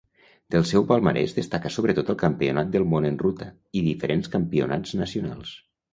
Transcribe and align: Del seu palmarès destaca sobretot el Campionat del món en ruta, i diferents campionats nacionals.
Del 0.53 0.63
seu 0.69 0.85
palmarès 0.91 1.35
destaca 1.35 1.71
sobretot 1.75 2.09
el 2.13 2.17
Campionat 2.23 2.71
del 2.77 2.89
món 2.95 3.09
en 3.11 3.19
ruta, 3.27 3.51
i 3.83 3.87
diferents 3.89 4.33
campionats 4.37 4.97
nacionals. 5.03 5.55